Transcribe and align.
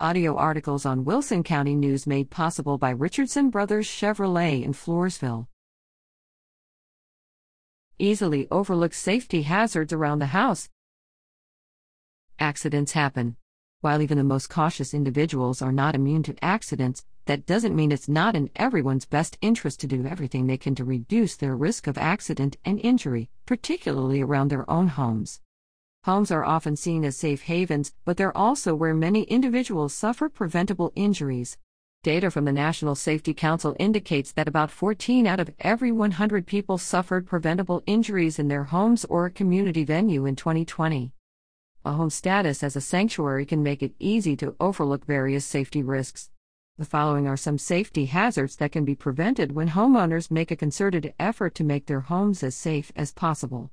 Audio 0.00 0.34
articles 0.34 0.84
on 0.84 1.04
Wilson 1.04 1.44
County 1.44 1.76
News 1.76 2.04
made 2.04 2.28
possible 2.28 2.78
by 2.78 2.90
Richardson 2.90 3.48
Brothers 3.48 3.86
Chevrolet 3.86 4.64
in 4.64 4.72
Floresville. 4.72 5.46
Easily 8.00 8.48
overlooked 8.50 8.96
safety 8.96 9.42
hazards 9.42 9.92
around 9.92 10.18
the 10.18 10.34
house. 10.34 10.68
Accidents 12.40 12.90
happen. 12.90 13.36
While 13.82 14.02
even 14.02 14.18
the 14.18 14.24
most 14.24 14.50
cautious 14.50 14.94
individuals 14.94 15.62
are 15.62 15.70
not 15.70 15.94
immune 15.94 16.24
to 16.24 16.44
accidents, 16.44 17.04
that 17.26 17.46
doesn't 17.46 17.76
mean 17.76 17.92
it's 17.92 18.08
not 18.08 18.34
in 18.34 18.50
everyone's 18.56 19.06
best 19.06 19.38
interest 19.40 19.78
to 19.82 19.86
do 19.86 20.04
everything 20.06 20.48
they 20.48 20.56
can 20.56 20.74
to 20.74 20.84
reduce 20.84 21.36
their 21.36 21.54
risk 21.54 21.86
of 21.86 21.96
accident 21.98 22.56
and 22.64 22.80
injury, 22.80 23.30
particularly 23.46 24.20
around 24.20 24.48
their 24.48 24.68
own 24.68 24.88
homes. 24.88 25.40
Homes 26.04 26.30
are 26.30 26.44
often 26.44 26.76
seen 26.76 27.02
as 27.02 27.16
safe 27.16 27.44
havens, 27.44 27.94
but 28.04 28.18
they're 28.18 28.36
also 28.36 28.74
where 28.74 28.92
many 28.92 29.22
individuals 29.22 29.94
suffer 29.94 30.28
preventable 30.28 30.92
injuries. 30.94 31.56
Data 32.02 32.30
from 32.30 32.44
the 32.44 32.52
National 32.52 32.94
Safety 32.94 33.32
Council 33.32 33.74
indicates 33.78 34.30
that 34.32 34.46
about 34.46 34.70
14 34.70 35.26
out 35.26 35.40
of 35.40 35.54
every 35.60 35.90
100 35.90 36.46
people 36.46 36.76
suffered 36.76 37.26
preventable 37.26 37.82
injuries 37.86 38.38
in 38.38 38.48
their 38.48 38.64
homes 38.64 39.06
or 39.06 39.24
a 39.24 39.30
community 39.30 39.82
venue 39.82 40.26
in 40.26 40.36
2020. 40.36 41.10
A 41.86 41.92
home 41.92 42.10
status 42.10 42.62
as 42.62 42.76
a 42.76 42.82
sanctuary 42.82 43.46
can 43.46 43.62
make 43.62 43.82
it 43.82 43.94
easy 43.98 44.36
to 44.36 44.54
overlook 44.60 45.06
various 45.06 45.46
safety 45.46 45.82
risks. 45.82 46.28
The 46.76 46.84
following 46.84 47.26
are 47.26 47.38
some 47.38 47.56
safety 47.56 48.04
hazards 48.04 48.56
that 48.56 48.72
can 48.72 48.84
be 48.84 48.94
prevented 48.94 49.52
when 49.52 49.70
homeowners 49.70 50.30
make 50.30 50.50
a 50.50 50.56
concerted 50.56 51.14
effort 51.18 51.54
to 51.54 51.64
make 51.64 51.86
their 51.86 52.00
homes 52.00 52.42
as 52.42 52.54
safe 52.54 52.92
as 52.94 53.10
possible. 53.10 53.70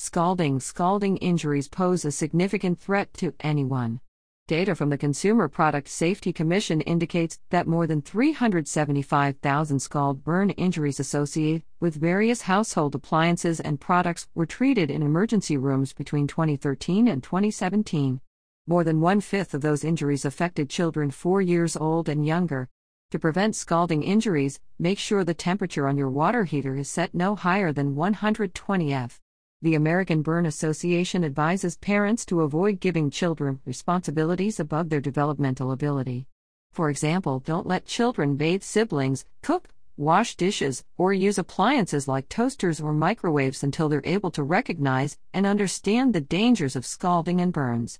Scalding 0.00 0.60
Scalding 0.60 1.16
injuries 1.16 1.66
pose 1.66 2.04
a 2.04 2.12
significant 2.12 2.78
threat 2.78 3.12
to 3.14 3.34
anyone. 3.40 3.98
Data 4.46 4.76
from 4.76 4.90
the 4.90 4.96
Consumer 4.96 5.48
Product 5.48 5.88
Safety 5.88 6.32
Commission 6.32 6.80
indicates 6.82 7.40
that 7.50 7.66
more 7.66 7.84
than 7.84 8.00
375,000 8.00 9.80
scald 9.80 10.22
burn 10.22 10.50
injuries 10.50 11.00
associated 11.00 11.64
with 11.80 11.96
various 11.96 12.42
household 12.42 12.94
appliances 12.94 13.58
and 13.58 13.80
products 13.80 14.28
were 14.36 14.46
treated 14.46 14.88
in 14.88 15.02
emergency 15.02 15.56
rooms 15.56 15.92
between 15.92 16.28
2013 16.28 17.08
and 17.08 17.20
2017. 17.24 18.20
More 18.68 18.84
than 18.84 19.00
one 19.00 19.20
fifth 19.20 19.52
of 19.52 19.62
those 19.62 19.82
injuries 19.82 20.24
affected 20.24 20.70
children 20.70 21.10
4 21.10 21.42
years 21.42 21.76
old 21.76 22.08
and 22.08 22.24
younger. 22.24 22.68
To 23.10 23.18
prevent 23.18 23.56
scalding 23.56 24.04
injuries, 24.04 24.60
make 24.78 25.00
sure 25.00 25.24
the 25.24 25.34
temperature 25.34 25.88
on 25.88 25.98
your 25.98 26.08
water 26.08 26.44
heater 26.44 26.76
is 26.76 26.88
set 26.88 27.16
no 27.16 27.34
higher 27.34 27.72
than 27.72 27.96
120 27.96 28.94
F. 28.94 29.20
The 29.60 29.74
American 29.74 30.22
Burn 30.22 30.46
Association 30.46 31.24
advises 31.24 31.76
parents 31.78 32.24
to 32.26 32.42
avoid 32.42 32.78
giving 32.78 33.10
children 33.10 33.58
responsibilities 33.64 34.60
above 34.60 34.88
their 34.88 35.00
developmental 35.00 35.72
ability. 35.72 36.28
For 36.70 36.88
example, 36.88 37.40
don't 37.40 37.66
let 37.66 37.84
children 37.84 38.36
bathe 38.36 38.62
siblings, 38.62 39.24
cook, 39.42 39.66
wash 39.96 40.36
dishes, 40.36 40.84
or 40.96 41.12
use 41.12 41.38
appliances 41.38 42.06
like 42.06 42.28
toasters 42.28 42.80
or 42.80 42.92
microwaves 42.92 43.64
until 43.64 43.88
they're 43.88 44.00
able 44.04 44.30
to 44.30 44.44
recognize 44.44 45.18
and 45.34 45.44
understand 45.44 46.14
the 46.14 46.20
dangers 46.20 46.76
of 46.76 46.86
scalding 46.86 47.40
and 47.40 47.52
burns. 47.52 47.98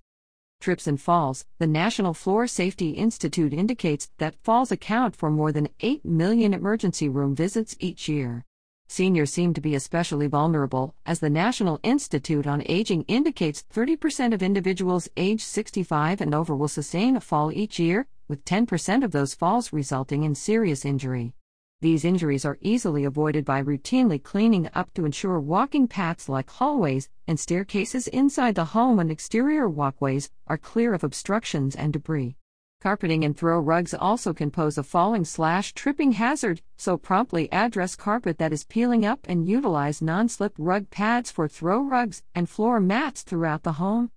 Trips 0.61 0.87
and 0.87 1.01
falls. 1.01 1.45
The 1.59 1.67
National 1.67 2.15
Floor 2.15 2.47
Safety 2.47 2.91
Institute 2.91 3.53
indicates 3.53 4.11
that 4.19 4.37
falls 4.45 4.71
account 4.71 5.17
for 5.17 5.29
more 5.29 5.51
than 5.51 5.71
8 5.81 6.05
million 6.05 6.55
emergency 6.55 7.09
room 7.09 7.35
visits 7.35 7.75
each 7.81 8.09
year. 8.09 8.45
Seniors 8.91 9.31
seem 9.31 9.53
to 9.53 9.61
be 9.61 9.75
especially 9.75 10.27
vulnerable, 10.27 10.95
as 11.05 11.21
the 11.21 11.29
National 11.29 11.79
Institute 11.83 12.47
on 12.47 12.63
Aging 12.65 13.03
indicates 13.03 13.63
30% 13.71 14.33
of 14.33 14.43
individuals 14.43 15.11
age 15.15 15.45
65 15.45 16.23
and 16.23 16.35
over 16.35 16.57
will 16.57 16.69
sustain 16.69 17.15
a 17.15 17.21
fall 17.21 17.53
each 17.53 17.79
year, 17.79 18.07
with 18.29 18.47
10% 18.47 19.05
of 19.05 19.11
those 19.11 19.35
falls 19.35 19.75
resulting 19.75 20.25
in 20.25 20.35
serious 20.35 20.87
injury. 20.87 21.35
These 21.83 22.07
injuries 22.07 22.47
are 22.47 22.57
easily 22.63 23.05
avoided 23.05 23.45
by 23.45 23.63
routinely 23.63 24.21
cleaning 24.21 24.71
up 24.75 24.93
to 24.95 25.05
ensure 25.05 25.39
walking 25.39 25.87
paths 25.87 26.27
like 26.27 26.49
hallways 26.49 27.11
and 27.27 27.39
staircases 27.39 28.09
inside 28.09 28.55
the 28.55 28.65
home 28.65 28.99
and 28.99 29.11
exterior 29.11 29.69
walkways 29.69 30.31
are 30.47 30.57
clear 30.57 30.95
of 30.95 31.05
obstructions 31.05 31.77
and 31.77 31.93
debris. 31.93 32.38
Carpeting 32.81 33.25
and 33.25 33.37
throw 33.37 33.59
rugs 33.59 33.93
also 33.93 34.33
can 34.33 34.53
pose 34.53 34.79
a 34.79 34.85
falling 34.85 35.25
slash 35.25 35.75
tripping 35.75 36.13
hazard, 36.13 36.63
so 36.77 36.97
promptly 36.97 37.51
address 37.51 37.97
carpet 37.97 38.39
that 38.39 38.53
is 38.53 38.63
peeling 38.63 39.05
up 39.05 39.27
and 39.29 39.49
utilize 39.49 40.01
non 40.01 40.29
slip 40.29 40.55
rug 40.57 40.89
pads 40.89 41.29
for 41.29 41.49
throw 41.49 41.83
rugs 41.83 42.23
and 42.37 42.49
floor 42.49 42.79
mats 42.79 43.23
throughout 43.23 43.65
the 43.65 43.73
home. 43.73 44.13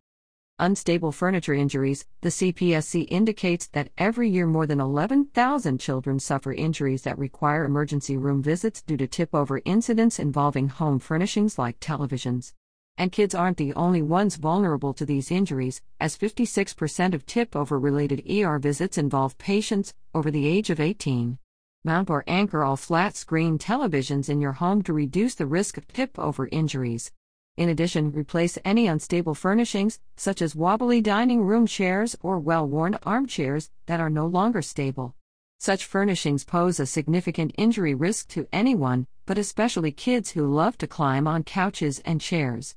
Unstable 0.60 1.12
furniture 1.12 1.56
injuries 1.56 2.06
The 2.22 2.30
CPSC 2.30 3.08
indicates 3.10 3.66
that 3.70 3.90
every 3.98 4.30
year 4.30 4.46
more 4.46 4.68
than 4.68 4.80
11,000 4.80 5.80
children 5.80 6.20
suffer 6.20 6.54
injuries 6.54 7.02
that 7.02 7.18
require 7.18 7.66
emergency 7.66 8.16
room 8.16 8.44
visits 8.44 8.84
due 8.84 8.98
to 8.98 9.08
tip 9.08 9.34
over 9.34 9.62
incidents 9.66 10.20
involving 10.20 10.70
home 10.70 11.00
furnishings 11.00 11.58
like 11.58 11.80
televisions. 11.80 12.54
And 13.02 13.12
kids 13.12 13.34
aren't 13.34 13.58
the 13.58 13.74
only 13.74 14.04
ones 14.04 14.36
vulnerable 14.36 14.94
to 14.94 15.08
these 15.08 15.32
injuries, 15.32 15.82
as 16.00 16.16
56% 16.16 17.16
of 17.16 17.26
tip 17.26 17.56
over 17.56 17.80
related 17.80 18.22
ER 18.30 18.60
visits 18.60 18.96
involve 18.96 19.40
patients 19.40 19.96
over 20.14 20.30
the 20.30 20.46
age 20.46 20.70
of 20.70 20.80
18. 20.80 21.40
Mount 21.84 22.12
or 22.12 22.24
anchor 22.28 22.64
all 22.64 22.76
flat 22.76 23.16
screen 23.16 23.58
televisions 23.58 24.30
in 24.30 24.40
your 24.40 24.52
home 24.52 24.84
to 24.84 24.94
reduce 24.94 25.34
the 25.34 25.48
risk 25.48 25.78
of 25.78 25.88
tip 25.88 26.20
over 26.20 26.48
injuries. 26.52 27.12
In 27.58 27.70
addition, 27.70 28.12
replace 28.12 28.60
any 28.64 28.86
unstable 28.86 29.34
furnishings, 29.34 30.00
such 30.16 30.40
as 30.40 30.56
wobbly 30.56 31.02
dining 31.02 31.42
room 31.42 31.66
chairs 31.66 32.16
or 32.22 32.38
well 32.38 32.68
worn 32.68 33.00
armchairs, 33.02 33.72
that 33.88 34.00
are 34.00 34.12
no 34.12 34.28
longer 34.28 34.62
stable. 34.62 35.16
Such 35.58 35.86
furnishings 35.86 36.44
pose 36.44 36.80
a 36.80 36.86
significant 36.86 37.56
injury 37.58 37.96
risk 37.96 38.28
to 38.28 38.48
anyone, 38.54 39.08
but 39.26 39.40
especially 39.40 39.92
kids 39.92 40.30
who 40.34 40.46
love 40.46 40.78
to 40.78 40.86
climb 40.86 41.26
on 41.26 41.44
couches 41.44 41.98
and 42.06 42.22
chairs. 42.22 42.76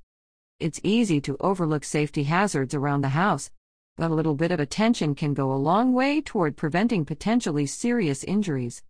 It's 0.64 0.80
easy 0.82 1.20
to 1.20 1.36
overlook 1.41 1.84
safety 1.84 2.22
hazards 2.22 2.75
around 2.75 3.02
the 3.02 3.10
house, 3.10 3.50
but 3.98 4.10
a 4.10 4.14
little 4.14 4.34
bit 4.34 4.50
of 4.50 4.60
attention 4.60 5.14
can 5.14 5.34
go 5.34 5.52
a 5.52 5.60
long 5.60 5.92
way 5.92 6.22
toward 6.22 6.56
preventing 6.56 7.04
potentially 7.04 7.66
serious 7.66 8.25
injuries. 8.25 8.82